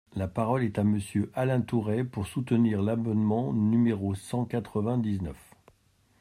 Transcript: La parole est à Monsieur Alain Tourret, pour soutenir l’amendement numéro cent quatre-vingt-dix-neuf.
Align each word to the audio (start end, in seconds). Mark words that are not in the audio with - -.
La 0.15 0.27
parole 0.27 0.63
est 0.63 0.79
à 0.79 0.83
Monsieur 0.83 1.29
Alain 1.35 1.61
Tourret, 1.61 2.03
pour 2.03 2.25
soutenir 2.25 2.81
l’amendement 2.81 3.53
numéro 3.53 4.15
cent 4.15 4.45
quatre-vingt-dix-neuf. 4.45 5.37